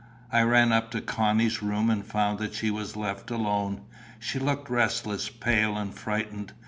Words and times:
I 0.31 0.41
ran 0.41 0.71
up 0.71 0.89
to 0.93 0.99
Connie's 1.01 1.61
room, 1.61 1.91
and 1.91 2.03
found 2.03 2.39
that 2.39 2.55
she 2.55 2.71
was 2.71 2.95
left 2.95 3.29
alone. 3.29 3.81
She 4.19 4.39
looked 4.39 4.67
restless, 4.67 5.29
pale, 5.29 5.77
and 5.77 5.93
frightened. 5.93 6.53